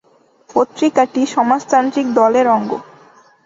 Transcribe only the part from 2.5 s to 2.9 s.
অঙ্গ।